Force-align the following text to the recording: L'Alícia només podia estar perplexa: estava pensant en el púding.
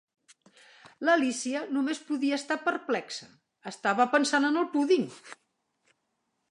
L'Alícia 1.07 1.61
només 1.75 2.01
podia 2.07 2.39
estar 2.41 2.57
perplexa: 2.69 3.29
estava 3.75 4.07
pensant 4.17 4.51
en 4.53 4.61
el 4.63 4.71
púding. 4.77 5.09